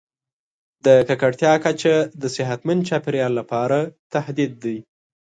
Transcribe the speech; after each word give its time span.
د 0.85 0.87
ککړتیا 1.07 1.53
کچه 1.65 1.95
د 2.21 2.23
صحتمند 2.35 2.85
چاپیریال 2.89 3.33
لپاره 3.39 3.79
تهدید 4.13 4.51
دی. 4.63 4.77